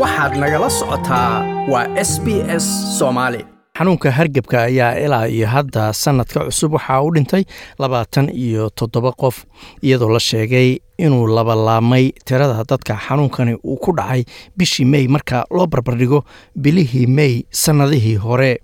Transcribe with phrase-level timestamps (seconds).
[0.00, 1.32] waxaad nagala socotaa
[1.72, 2.28] waa s b
[2.62, 2.66] s
[2.98, 3.40] soomaali
[3.78, 7.44] xanuunka hargebka ayaa ilaa iyo hadda sannadka cusub waxaa u dhintay
[7.78, 9.44] labaatan iyo toddoba qof
[9.82, 14.24] iyadoo la sheegay inuu labalaamay tirada dadka xanuunkani uu ku dhacay
[14.56, 16.24] bishii mey marka loo barbardhigo
[16.56, 18.60] bilihii mey sannadihii hore.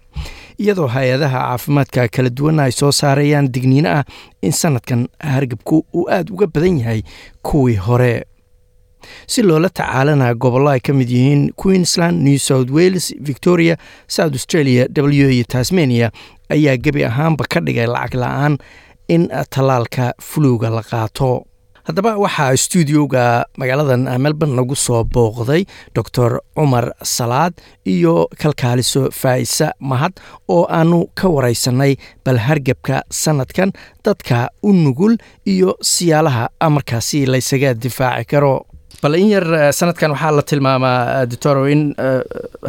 [0.60, 4.04] Iyadoo hay'adaha caafimaadka kala duwana ay soo saarayaan digniino ah
[4.42, 7.02] in sannadkan hargebku uu aada uga badan yahay
[7.42, 8.24] kuwii hore
[9.26, 13.76] si loola tacaalana gobollo ay ka mid yihiin queensland new south wales victoria
[14.08, 16.10] south australia w iyo tasmania
[16.48, 18.54] ayaa gebi ahaanba ka dhigay lacag la'aan
[19.08, 21.44] in tallaalka fuluga la qaato.
[21.88, 23.24] Haddaba waxaa stuudioga
[23.58, 25.64] magaaladan melbourne nagu soo booqday
[25.96, 27.54] doctor cumar salaad
[27.94, 30.12] iyo kalkaaliso faa'isa mahad
[30.48, 33.72] oo aanu ka waraysanay bal hargebka sannadkan
[34.04, 38.54] dadka u nugul iyo siyaalaha markaasi laysaga difaaci karo
[39.02, 39.46] bal in yar
[39.78, 41.82] sanadkan waxaa la tilmaamaa doctoro in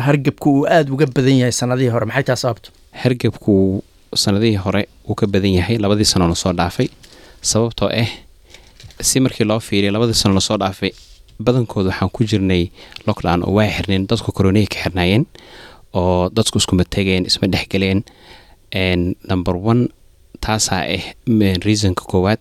[0.05, 2.05] hargebku uu aada uga badan yahay sanadihii hore.
[2.05, 2.69] Maxay taa sababto
[3.03, 3.83] hargebku
[4.23, 6.87] sanadihii hore uu ka badan yahay labadii sano la soo dhaafay.
[7.41, 8.09] Sababtoo ah
[9.01, 10.91] si markii loo fiiriya labadii sano la soo dhaafay
[11.39, 12.63] badankooda waxaan ku jirnay
[13.07, 15.25] lockdown oo waa xirneen dadku koronihii ka xirnaayeen
[15.93, 18.03] oo dadku iskuma tegeen isma dhexgeleen
[19.29, 19.87] number one
[20.45, 21.03] taasaa ah
[21.65, 22.39] reasonka koowaad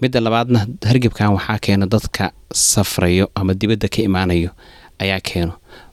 [0.00, 4.50] midda labaadna hargebkan waxaa keeno dadka safrayo ama dibadda ka imaanayo
[5.02, 5.52] ayaa keeno.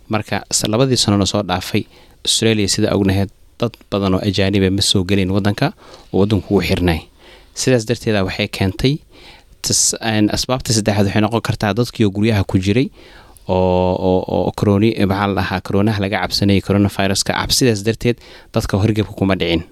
[0.09, 1.83] Marka labadii sano la soo dhaafay
[2.25, 5.73] australia sida ognaheed dad badan oo ajaaniba ma soo gelin wadanka
[6.13, 6.99] oo wadanku uu xirnay.
[7.53, 8.93] Sidaas darteeda waxay keentay
[10.35, 12.87] asbaabta saddexaad waxay noqon kartaa dadkiioo guryaha ku jiray
[13.47, 18.17] oo coroni maxaa laga cabsanayay coronaviruska cabsidaas darteed
[18.53, 19.63] dadka hargebka kuma dhicin.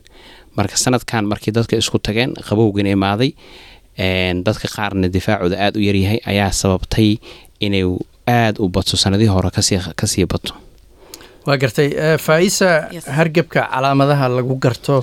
[0.57, 3.31] Marka sanadkan markii dadka isku tageen qabowgana imaaday
[4.47, 7.09] dadka qaarna difaacooda aada u yaryahay ayaa sababtay
[7.65, 7.83] inay
[8.27, 9.49] aada u bato sanadihii hore
[9.99, 10.53] ka sii bato
[11.47, 11.89] waa gartay
[12.27, 12.69] faa'isa
[13.17, 14.95] hargebka calaamadaha lagu garto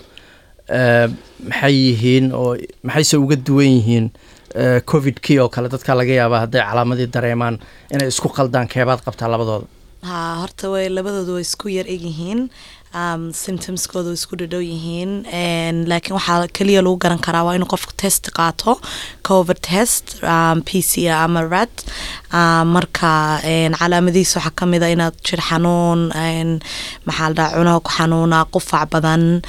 [1.48, 4.06] maxay yihiin oo maxayse uga duwan yihiin
[4.90, 7.56] covid kii oo kale dadka laga yaabaa hadday calaamadii dareemaan
[7.94, 9.67] inay isku qaldaan keebaad qabtaa labadooda?
[10.08, 12.40] Ha horta way labadooda way isku yar egyihiin
[13.42, 15.13] symptomskooda way isku dhadhow yihiin
[15.91, 18.73] laakiin waxaa keliya lagu garan karaa waa inuu qofku test qaato
[19.28, 20.06] cover test
[20.66, 21.74] p c ama rat
[22.74, 23.12] marka
[23.78, 26.00] calaamadihiisa waxaa ka mid a inaad jir xanuun
[27.06, 29.42] maxaa la cunaha ku xanuuna qufac badan.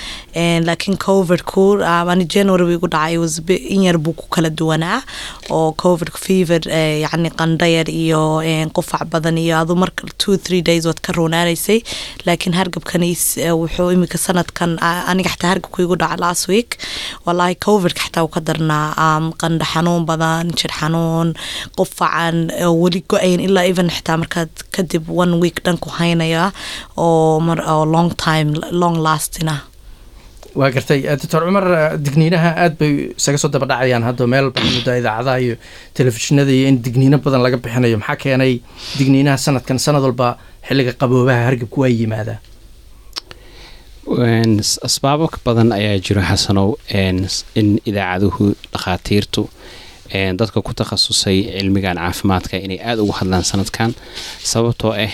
[0.67, 3.39] Laakiin covidku ani january wiigu dhacay was
[3.75, 5.01] in yar buu ku kala duwanaa.
[5.49, 6.61] Oo covidku fever
[7.03, 8.41] yacni qandhayar iyo
[8.75, 11.79] qufac badan iyo adu marka two three days waad ka roonaanaysay
[12.25, 13.09] laakiin hargabkani
[13.61, 16.77] wuxuu imika sanadkan aniga xataa hargabku igu dhaca last week.
[17.25, 21.27] Wallaahi covidka xataa uu ka darnaa qandha xanuun badan jir xanuun
[21.77, 22.37] qufacan
[22.81, 26.43] weli go'ayn ilaa even xitaa markaad kadib one week dhan ku haynaya
[26.97, 27.41] oo
[27.73, 28.49] oo long time
[28.81, 29.55] long lastina
[30.59, 30.99] waa gartay.
[31.21, 31.65] Doctor cumar
[32.05, 34.03] digniinaha aada bay isaga soo daba dhacayaan.
[34.07, 35.55] Hadda meel mudda idaacadaha iyo
[35.97, 38.53] telefishinada iyo in digniino badan laga bixinayo maxaa keenay
[38.99, 40.27] digniinaha sanadkan sanad walba
[40.67, 42.37] xilliga qaboobaha hargebku waa yimaadaa
[44.07, 46.75] asbaabo badan ayaa jiro xasanow
[47.55, 49.47] in idaacaduhu dhakhaatiirtu.
[50.37, 53.93] Dadka ku takhasusay cilmigan caafimaadka inay aada ugu hadlaan sanadkan
[54.43, 55.09] sababtoo ah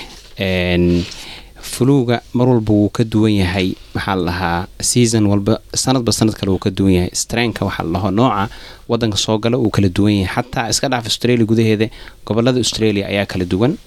[1.62, 3.76] fuluga mar walba wuu ka duwan yahay.
[3.94, 7.12] Maxaa la season walba sanadba sanad kale wuu ka duwan yahay.
[7.14, 8.50] Strainka waxaa la nooca
[8.90, 10.34] wadanka soo gala wuu kala duwan yahay.
[10.36, 11.88] Xataa iska dhaaf australia gudaheeda
[12.26, 13.78] gobollada australia ayaa kala duwan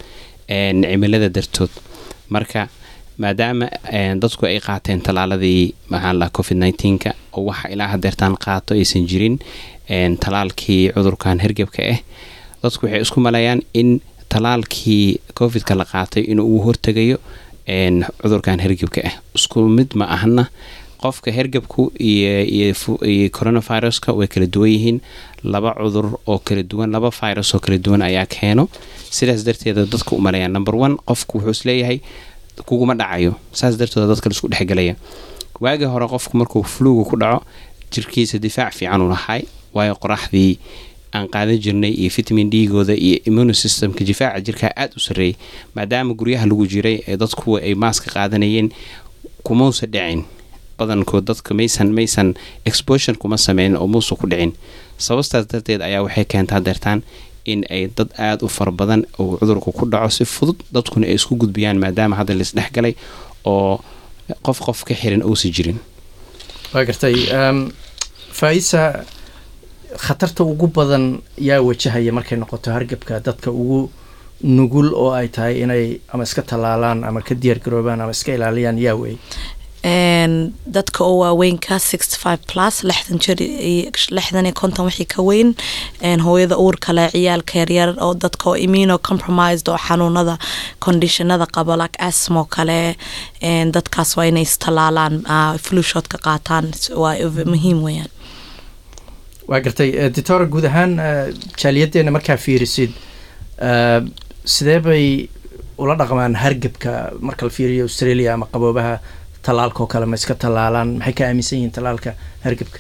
[0.49, 1.71] cimilada dartood.
[2.31, 2.69] Marka
[3.19, 3.67] maadaama
[4.23, 9.39] dadku ay qaateen talaaladii maxaa la covid nneteen-ka oo waxa ilaa hadeertaan qaato aysan jirin
[10.25, 11.99] talaalkii cudurkan hergebka ah
[12.63, 17.19] dadku waxay isku maleeyaan in talaalkii covidka la qaatay inuu uu hortegayo
[18.23, 20.47] cudurkan hergebka ah isku mid ma ahna
[21.03, 25.01] qofka hergebku iyo coronaviruska way kala duwan yihiin.
[25.43, 28.69] Laba cudur oo kala duwan laba virus oo kala duwan ayaa keeno.
[29.11, 31.99] Sidaas darteeda dadka u number one qofku wuxuu is leeyahay
[32.67, 34.95] kuguma dhacayo saas darteed dadka la isku dhexgelaya
[35.61, 37.43] waagii hore qofku markuu fluga ku dhaco
[37.93, 39.43] jirkiisa difaac fiican u lahay
[39.75, 40.59] waayo qoraxdii
[41.15, 45.37] aan qaadan jirnay iyo vitamin d-gooda iyo immune systemka difaaca jirkaa aada u sarreeyay
[45.75, 48.71] maadaama guryaha lagu jiray ee dadku ay maaska qaadanayeen
[49.43, 50.25] kumausa dhicin.
[50.79, 52.35] Badankood dadka maysan maysan
[52.65, 54.53] exposition kuma sameynin oo muusa ku dhicin.
[54.99, 57.03] Sabastaas darteed ayaa waxay keentaa deertaan
[57.45, 61.15] in ay dad aada u fara badan oo cudurku ku dhaco si fudud dadkuna ay
[61.19, 62.95] isku gudbiyaan maadaama hadda laisdhexgalay
[63.45, 63.81] oo
[64.47, 65.79] qof qof ka xiran uusa jirin.
[66.75, 67.15] Waa gartay
[68.33, 69.05] faisa
[70.05, 71.05] khatarta ugu badan
[71.39, 73.91] yaa wajahaya markay noqoto hargebka dadka ugu
[74.43, 78.79] nugul oo ay tahay inay ama iska tallaalaan ama ka diyaar garoobaan ama iska ilaaliyaan
[78.79, 79.17] yaa wey
[79.83, 81.79] dadka oo waaweynka
[84.11, 85.55] lixdan iyo konton wixii ka weyn.
[86.25, 90.39] Hooyada uurka leh ciyaalka yaryar oo dadka oo immuno compromised oo xanuunada
[90.81, 92.97] conditionada qaba like asmo kale.
[93.43, 95.23] Dadkaas waa inay istallaalaan
[95.59, 96.71] flushoodka qaataan.
[96.97, 97.15] Waa
[97.47, 98.11] muhiim weeyaan.
[99.49, 100.97] Waa gartay doctora guud ahaan
[101.59, 102.93] jaaliyaddeena markaa fiirisid
[104.45, 105.29] sidee bay
[105.79, 108.99] ula dhaqmaan hargebka marka la fiiriyo australia ama qaboobaha
[109.47, 112.11] tallaalka oo kale ma iska tallaalaan maxay ka aaminsan yihiin tallaalka
[112.45, 112.79] hargebka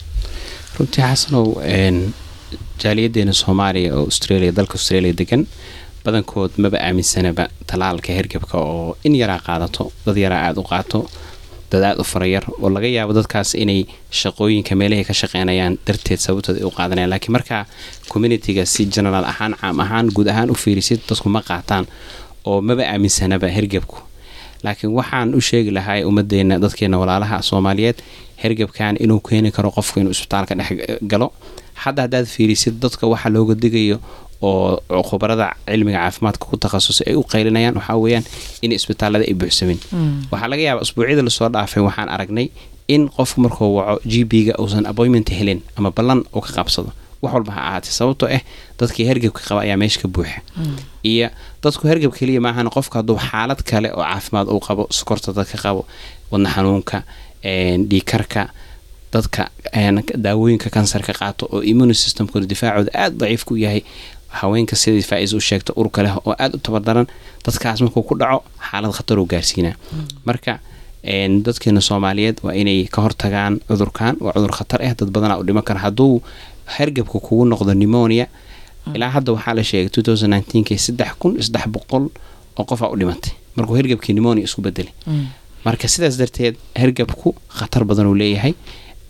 [0.78, 1.46] runtii xasanow
[2.82, 5.42] jaaliyaddeena soomaaliya oo australia dalka australia degan
[6.04, 10.98] badankood maba aaminsanaba tallaalka hergebka oo in yaraa qaadato dad yaraa aada u qaato
[11.72, 13.80] dad aada u farayar oo laga yaabo dadkaas inay
[14.20, 17.10] shaqooyinka meelahay ka shaqeynayaan darteed sababtood ay u qaadanayaan.
[17.12, 17.62] Laakiin markaa
[18.12, 21.84] communitiga si generaal ahaan caam ahaan guud ahaan u fiirisid dadku ma qaataan
[22.44, 23.96] oo maba aaminsanaba hergebku
[24.64, 27.98] laakiin waxaan u sheegi lahaa ummadeena dadkeena walaalaha soomaaliyeed
[28.42, 31.28] hergebkan inuu keeni karo qofku inuu isbitaalka dhex galo.
[31.82, 33.98] Hadda haddaad fiirisid dadka waxa looga digayo
[34.42, 38.24] oo khubarada cilmiga caafimaadka ku takhasusay ay u qaylinayaan waxaa weeyaan
[38.62, 39.78] in isbitaalada ay buuxsamin.
[40.32, 42.46] Waxaa laga yaaba usbuucyada la soo dhaafay waxaan aragnay
[42.94, 46.90] in qofku markuu waco g b ga uusan appointment helin ama ballan uu ka qabsado
[47.22, 48.42] wax walba ha ahaatee sababtoo ah
[48.80, 50.38] dadkii hergebka qaba ayaa meesha ka buuxa
[51.12, 51.28] iyo
[51.62, 55.82] dadku hergeb keliya maahan qofka hadduu xaalad kale oo caafimaad uu qabo sokorta dadka qabo
[56.30, 56.98] wadna xanuunka
[57.90, 58.42] dhiikarka
[59.12, 59.42] dadka
[60.24, 63.82] daawooyinka kansarka qaato oo immuni systemkooda difaacooda aada daciif ku yahay
[64.40, 67.06] haweenka sidii faa-is u sheegta urka leh oo aada u tabardaran
[67.46, 68.38] dadkaas markuu ku dhaco
[68.68, 69.74] xaalad khataruu gaarsiinaa
[70.28, 70.52] marka
[71.46, 75.62] dadkeena soomaaliyeed waa inay ka hortagaan cudurkan waa cudur khatar ah dad badanaa u dhiman
[75.68, 76.22] kara hadduu
[76.66, 78.26] hergebka kugu noqdo nimonia
[78.94, 82.04] ilaa hadda waxaa la sheegay k saddex kun saddex boqol
[82.58, 83.32] oo qofaa u dhimatay.
[83.56, 84.92] Markuu hergebkii nimonia isku bedelay
[85.64, 88.54] marka sidaas darteed hergebku khatar badan uu leeyahay.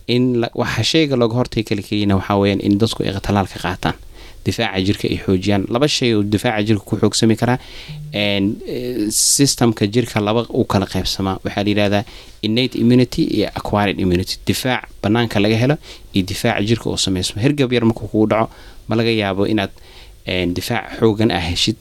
[0.06, 3.94] In waxa sheyga looga hortay kala keliyana waxaa weyaan in dadku ay talaalka qaataan
[4.46, 5.62] difaaca jirka ay xoojiyaan.
[5.74, 7.58] Laba shay oo difaaca jirka ku xoogsami karaa
[9.10, 11.38] systemka jirka laba u kala qaybsamaa.
[11.44, 12.04] Waxaa layihahdaa
[12.42, 14.36] innate immunity iyo acquired immunity.
[14.46, 15.76] Difaac banaanka laga helo
[16.14, 17.42] iyo difaaca jirka oo sameysmo.
[17.42, 18.50] Hergab yar markuu kugu dhaco
[18.88, 19.70] ma laga yaabo inaad
[20.56, 21.76] difaac xoogan ah heshid.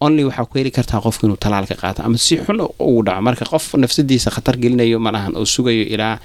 [0.00, 3.20] Only waxaa ku heli kartaa qofku inuu talaalka qaato ama si xun ugu dhaco.
[3.22, 6.18] Marka qof nafsadiisa khatar gelinayo malahan oo sugayo ilaa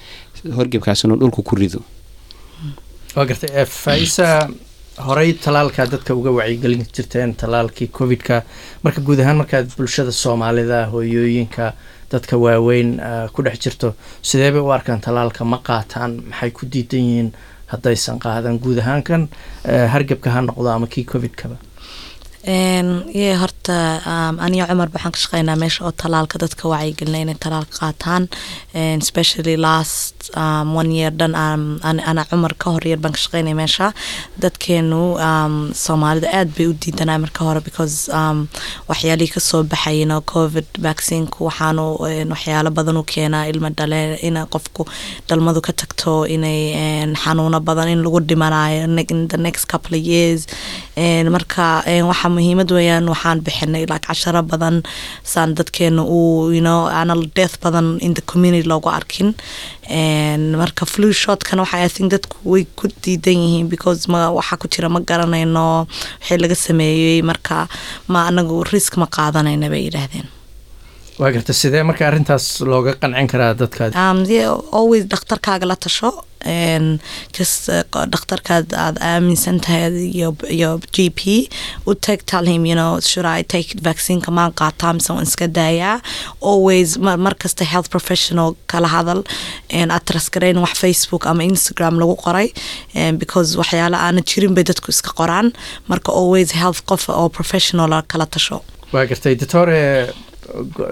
[0.57, 1.81] horgebkaas inuu dhulka ku rido.
[3.65, 4.49] Faisa
[5.05, 8.43] horey talaalka dadka uga wacyigelin jirteen talaalkii covid-ka.
[8.83, 11.73] Marka guud ahaan markaad bulshada soomaalida hooyooyinka
[12.11, 12.97] dadka waaweyn
[13.33, 16.17] ku dhex jirto sidee bay u arkaan talaalka ma qaataan?
[16.31, 17.31] Maxay ku diidan yihiin?
[17.67, 19.27] Haddaysan qaadan guud ahaan kan
[19.93, 21.57] hargebka ha noqdo ama kii covid-kaba
[22.47, 23.77] ye horta
[24.39, 28.23] aniga cumar waxaan ka shaqeynaa meesha oo talaalka dadka wacyigelina inay talaalka qaataan.
[29.03, 33.87] Especially last um, one year dhan ana cumar ka hor yar baan ka shaqeynaya meesha.
[34.39, 35.01] Dadkeenu
[35.83, 38.07] soomaalida aad bay u diidanaa marka hore because
[38.89, 41.85] waxyaalihii ka soo baxay no covid vaccineku waxaanu
[42.31, 44.87] waxyaalo badan u keenaa ilma dhale in qofku
[45.27, 46.61] dhalmadu ka tagto inay
[47.23, 48.87] xanuuno badan in lagu dhimanayo
[49.27, 50.47] the next couple years.
[51.35, 54.75] Marka waxa muhiimad weeyaan waxaan bixinay like casharo badan
[55.33, 59.29] saan dadkeena uu you know aanal death badan in the community loogu arkin.
[60.61, 64.67] Marka flu shotkana waxa i think dadku way ku diidan yihiin because ma waxa ku
[64.73, 65.65] jira ma garanayno
[66.21, 67.67] wixii laga sameeyey marka
[68.13, 70.27] ma anagu risk ma qaadanayna bay yidhaahdeen.
[71.19, 73.83] Waa garta sidee marka arrintaas looga qancin karaa dadka
[74.79, 76.09] always dhakhtarkaaga la tasho
[78.13, 81.49] dhakhtarkaad aad aaminsan tahay iyo g p.
[81.85, 85.47] U tag tell him you know should I take vaccineka maan qaataa mise waan iska
[85.59, 85.95] daayaa
[86.51, 89.19] always mar kasta health professional kala hadal.
[89.73, 90.13] Aad
[90.65, 92.47] wax facebook ama instagram lagu qoray.
[93.21, 95.47] Because waxyaala aana jirin bay dadku iska qoraan.
[95.89, 98.61] Marka always health qof oo professional kala tasho.
[98.93, 99.79] Waa gartay doctore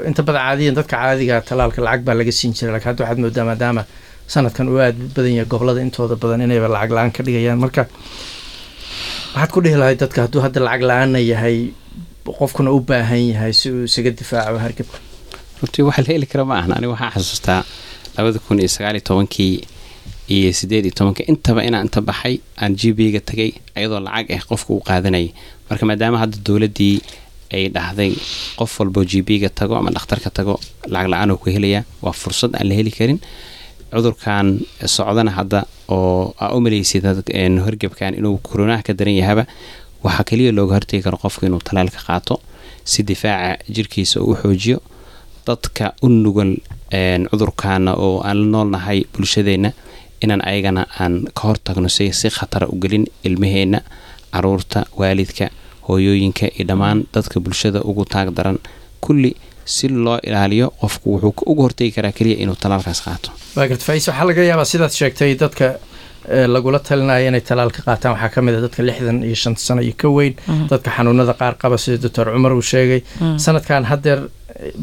[0.09, 3.45] inta badan caadiyan dadka caadiga talaalka lacag baa laga siin jiray laakiin hadda waxaad moodaa
[3.50, 3.83] maadaama
[4.34, 7.60] sanadkan uu aada badan yahay gobollada intooda badan inayba lacag la'aan ka dhigayaan.
[7.63, 7.84] Marka
[9.36, 11.58] waxaad ku dhihi lahayd dadka hadduu hadda lacag la'aanna yahay
[12.39, 14.98] qofkuna u baahan yahay si uu isaga difaaco hargebka
[15.62, 17.62] runtii waxa la heli kara ma ahan aniga waxaa xasuustaa
[18.17, 19.53] labada kun iyo sagaal iyo tobankii
[20.36, 21.22] iyo sideed iyo tobanka.
[21.32, 25.29] Intaba inaan inta baxay aan g b ga tagay ayadoo lacag ah qofka uu qaadanayay.
[25.70, 26.98] Marka maadaama hadda dowladdii
[27.55, 28.12] ay dhahday
[28.60, 30.55] qof walbo g b ga tago ama dhakhtarka tago
[30.94, 33.20] lacag la'aan oo ku helaya waa fursad aan la heli karin
[33.92, 37.04] cudurkan socdana hadda oo aa u maleysid
[37.65, 39.44] horgebkan inuu koronaha ka daran yahaba
[40.04, 42.36] waxaa keliya looga hortegi karo qofka inuu talaalka qaato.
[42.84, 44.77] Si difaaca jirkiisa u xoojiyo
[45.48, 46.51] dadka u nugal
[47.32, 49.72] cudurkaana oo aan la noolnahay bulshadeenna
[50.24, 53.80] inaan ayagana aan ka hortagno si si khatara u gelin ilmaheenna
[54.34, 55.50] carruurta waalidka
[55.88, 58.58] hooyooyinka iyo dhammaan dadka bulshada ugu taag daran
[59.01, 59.32] kulli
[59.74, 63.29] si loo ilaaliyo qofku wuxuu uga hortegi karaa keliya inuu talaalkaas qaato.
[63.57, 65.67] Waa garta fais waxaa laga yaabaa sidaad sheegtay dadka
[66.53, 68.12] lagula talinaya inay talaal ka qaataan.
[68.15, 70.34] Waxaa ka mid a dadka lixdan iyo shan sano iyo ka weyn.
[70.72, 73.01] Dadka xanuunada qaar qaba sida doctor cumar uu sheegay.
[73.45, 74.19] Sanadkan haddeer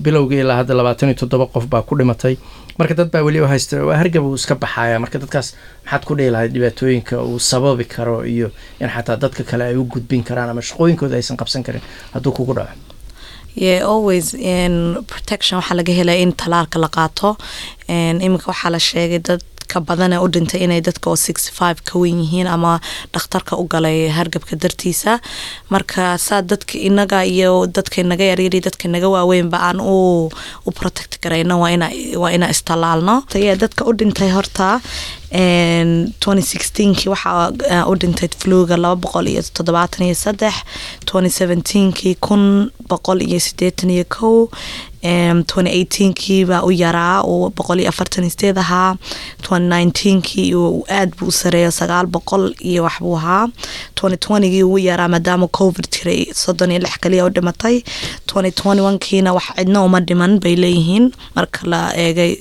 [0.04, 2.36] bilowgii ilaa hadda labaatan iyo toddoba qof baa ku dhimatay.
[2.78, 5.48] Marka dad baa weliba haysta waa hargab uu iska baxaya marka dadkaas
[5.84, 8.48] maxaad ku dhihi lahayd dhibaatooyinka uu sababi karo iyo
[8.80, 11.82] in xataa dadka kale ay u gudbin karaan ama shaqooyinkooda aysan qabsan karin.
[12.14, 12.72] Hadduu kugu dhaco
[13.56, 14.32] always
[15.06, 15.58] protection.
[15.60, 17.36] Waxaa laga helaya in talaalka la qaato.
[17.88, 21.98] Iminka waxaa la sheegay dad ka badana u dhintay inay dadka oo sixty five ka
[22.02, 22.72] wen yihiin ama
[23.14, 25.18] dhakhtarka u galay hargabka dartiisa.
[25.72, 31.60] Marka saa dadka inaga iyo dadka inaga yaryari dadka inaga waaweynba aan u protect garayno
[31.62, 31.88] waa ina
[32.22, 33.16] waa ina istalaalno.
[33.62, 34.80] Dadka u dhintay horta
[36.42, 40.54] sixteenkii waxaa u dhintay fluga laba boqol iyo toddobaatan iyo saddex
[41.06, 44.48] twenty seventeenkii kun boqol iyo sideetan iyo kow
[45.02, 48.96] eighteenkii baa u yaraa uu boqol afartan sideed ahaa.
[49.60, 50.54] Nineteenkii
[50.88, 53.48] aad buu u sareeyo sagaal boqol iyo waxbuu ahaa.
[53.94, 57.82] Twentygii ugu yaraa maadaama covid jiray soddon iyo lix kaliya u dhimatay.
[58.34, 61.12] Onekiina wax cidna uma dhiman bay leeyihiin.
[61.34, 62.36] Marka la eegay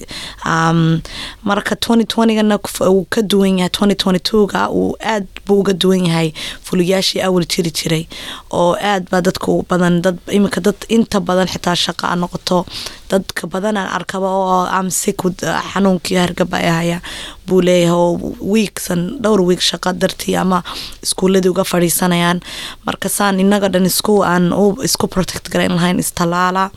[1.44, 7.46] marka twentygana uu ka duwan yahay twoga uu aad buu uga duwan yahay fuliyaashii awal
[7.46, 8.08] jiri jiray.
[8.51, 12.50] Oo aad baa dadka badan dad iminka dad inta badan xitaa shaqa noqoto
[13.12, 15.38] dadka badan aan arkaba oo amsikud
[15.74, 16.89] xanuunkii hargaba ay
[17.48, 20.60] buu leeyahay oo wiigsan dhowr wiig shaqa dartii ama
[21.03, 22.39] iskuuladii uga fadhiisanayaan.
[22.86, 24.46] Marka saan inaga dhan isku aan
[24.88, 26.70] isku protect garayn lahayn istalaala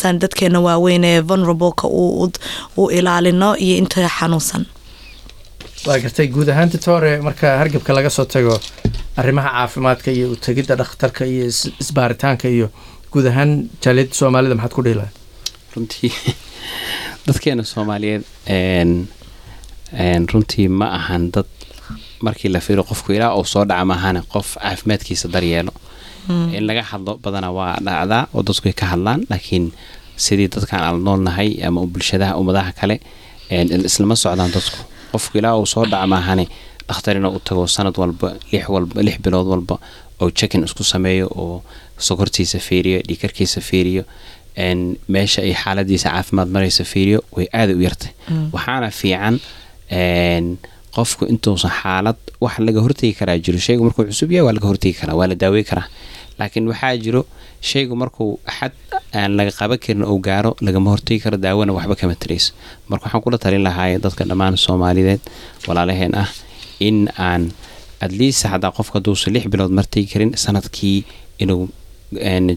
[0.00, 1.86] saan dadkeena waaweyn ee vulnerableka
[2.76, 4.64] u ilaalino iyo inta xanuunsan.
[5.86, 8.54] Waa gartay guud ahaan ditore marka hargabka laga soo tago
[9.16, 11.44] arrimaha caafimaadka iyo utegidda dhakhtarka iyo
[11.82, 12.68] isbaaritaanka iyo
[13.12, 13.50] guud ahaan
[13.84, 15.14] jaaliyadda soomaalida maxaad ku dhihi lahay
[15.74, 16.12] runtii
[17.26, 18.24] dadkeena soomaaliyeed
[20.32, 21.48] runtii ma ahan dad
[22.26, 25.72] markii la fiiro qofku ilaa uu soo dhaca maahane qof caafimaadkiisa daryeelo
[26.56, 29.66] in laga hadlo badana waa dhacdaa oo dadku ay ka hadlaan laakiin
[30.16, 33.00] sidii dadkaan ala noolnahay ama bulshadaha ummadaha kale
[33.90, 34.78] islama socdaan dadku.
[35.12, 36.46] Qofku ilaa uu soo dhaca maahane
[36.88, 39.78] dhakhtar inuu u tago sanad walba lix walba lix bilood walba
[40.22, 41.56] oo jekin isku sameeyo oo
[42.06, 44.04] sokortiisa fiiriyo dhiikarkiisa fiiriyo
[45.14, 48.10] meesha ay xaaladiisa caafimaad maraysa fiiriyo way aada u yartay.
[48.54, 49.34] Waxaana fiican
[50.96, 53.58] qofku intuusan xaalad wax laga hortegi karaa jiro.
[53.66, 55.86] Shaygu markuu cusub yahay waa laga hortegi karaa waa la daawey karaa.
[56.38, 57.22] Laakiin waxaa jiro
[57.70, 58.72] shaygu markuu xad
[59.20, 62.52] aan laga qaban karin ou gaaro lagama hortegi karo daawona waxba kama tarayso.
[62.88, 65.20] Marka waxaan kula talin lahaay dadka dhammaan soomaalideed
[65.68, 66.28] walaalaheen ah
[66.88, 67.42] in aan
[68.04, 70.98] adliist hadaa qofka haduusan lix bilood martegi karin sannadkii
[71.42, 71.62] inuu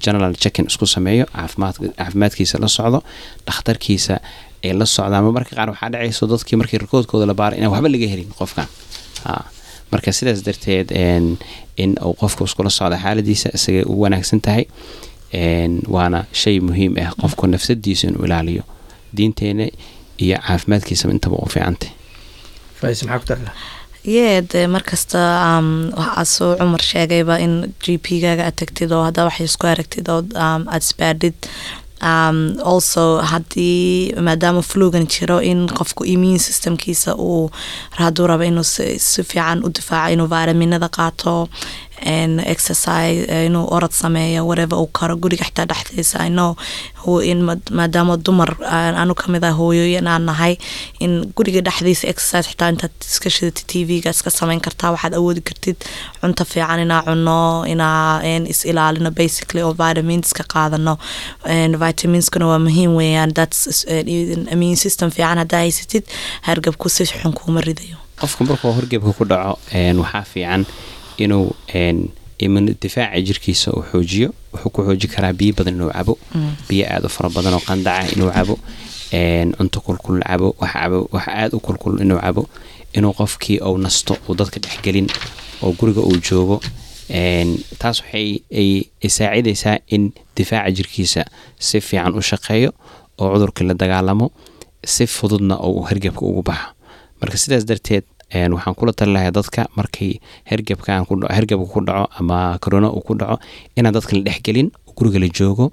[0.05, 2.99] general jeckin isku sameeyo caafimaadkiisa la socdo
[3.47, 4.15] dhakhtarkiisa
[4.65, 8.07] ay la socdaan marmarka qaar waxaa dhacayso dadkii markii rikoodkooda la baara inaan waxba laga
[8.13, 8.67] helin qofkan
[9.91, 10.87] marka sidaas darteed
[11.83, 14.63] in uu qofku iskula socdo xaaladiisa isagay u wanaagsan tahay
[15.95, 18.63] waana shay muhiim ah qofku nafsadiisa inuu ilaaliyo
[19.17, 19.65] diinteena
[20.25, 21.89] iyo caafimaadkiisaba intaba u fiicantay
[24.13, 25.19] yee dee markasta
[25.97, 30.21] waxaasuu cumar sheegayba in g p gaaga aad tagtid oo haddaa wax isku aragtid oo
[30.47, 31.38] aada isbaadhid
[32.71, 37.50] also haddii maadaama flugan jiro in qofku immune systemkiisa uu
[38.01, 41.50] hadduu rabo inuu si fiican u difaaco inuu vitaminada qaato
[42.05, 46.55] exercise inuu orod sameeyo whatever uu karo guriga xitaa dhexdiisa ino
[47.31, 47.39] in
[47.71, 48.50] maadaama dumar
[49.01, 50.57] anu ka mid ah hooyooyin aan nahay
[51.00, 55.41] in guriga dhexdiisa exercise xitaa intaad iska shidata t v-ga iska sameyn kartaa waxaad awoodi
[55.50, 55.77] kartid
[56.21, 57.38] cunto fiican inaa cuno
[57.74, 58.21] inaa
[58.53, 60.97] is ilaalino basically oo vitamins ka qaadano.
[61.83, 63.33] Vitaminskuna waa muhiim weeyaan.
[63.33, 63.85] That's
[64.53, 66.03] immune system fiican haddaa haysatid
[66.41, 67.97] hargabku si xun kuuma ridayo.
[68.21, 69.59] Qofka markuu horgebka ku dhaco
[70.01, 70.65] waxaa fiican
[71.17, 71.55] inuu
[72.81, 74.29] difaaca jirkiisa uu xoojiyo.
[74.53, 76.17] Wuxuu ku xooji karaa biyo badan inuu cabo.
[76.69, 78.60] Biyo aada u fara badan oo qandaca inuu cabo.
[79.57, 80.75] Cunto kulkul cabo wax
[81.27, 82.48] aada u kulkul inuu cabo.
[82.93, 85.07] Inuu qofkii uu nasto uu dadka dhexgelin
[85.62, 86.62] oo guriga uu joogo.
[87.79, 91.25] Taas waxay ay saacidaysaa in difaaca jirkiisa
[91.60, 92.72] si fiican u shaqeeyo
[93.19, 94.31] oo cudurkii la dagaalamo
[94.86, 96.74] si fududna uu hergebka ugu baxo
[97.22, 98.03] marka sidaas darteed
[98.34, 101.05] waxaan kula tali lahaa dadka markay hergebka
[101.36, 103.39] hergebka ku dhaco ama corona uu ku dhaco
[103.77, 105.72] inaan dadka la dhexgelin guriga la joogo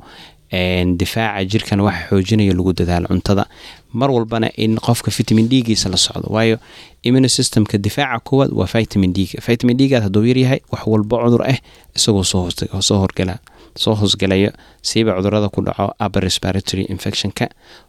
[1.00, 3.46] difaaca jirkana waxa xoojinayo lagu dadaalo cuntada.
[3.94, 6.58] Mar walbana in qofka vitamin d-giisa la socdo waayo
[7.02, 11.58] immune systemka difaaca koowaad waa vitamin d vitamin d-gaad hadduu yaryahay wax walba cudur ah
[11.96, 13.38] isagoo soo horgala
[13.76, 14.50] soo hoosgalayo
[14.82, 17.48] siiba cudurrada ku dhaco upper respiratory infectionka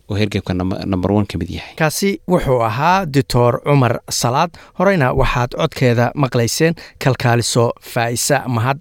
[0.09, 0.53] oo hergebka
[0.85, 1.75] number one ka mid yahay.
[1.75, 4.51] Kaasi wuxuu ahaa doctor cumar salaad.
[4.79, 8.79] Horeyna waxaad codkeeda maqlayseen kalkaaliso faa'isa mahad.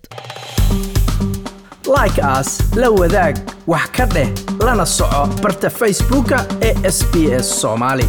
[1.92, 4.28] Like aas la wadaag wax ka dheh
[4.64, 8.06] lana soco barta facebooka ee sb s soomaali